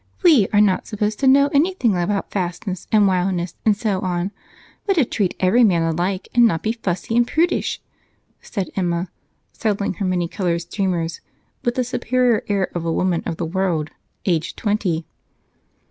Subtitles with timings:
[0.23, 4.31] We are not supposed to know anything about fastness, and wildness, and so on,
[4.87, 7.79] but to treat every man alike and not be fussy and prudish,"
[8.41, 9.11] said Emma,
[9.53, 11.21] settling her many colored streamers
[11.63, 13.91] with the superior air of a woman of the world,
[14.25, 15.05] aged twenty.